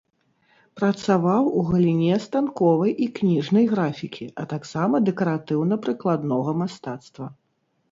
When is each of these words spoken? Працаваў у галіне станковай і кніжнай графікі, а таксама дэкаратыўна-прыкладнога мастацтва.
Працаваў 0.79 1.43
у 1.59 1.65
галіне 1.67 2.15
станковай 2.27 2.91
і 3.07 3.11
кніжнай 3.21 3.69
графікі, 3.75 4.25
а 4.43 4.47
таксама 4.55 4.95
дэкаратыўна-прыкладнога 5.13 6.59
мастацтва. 6.65 7.33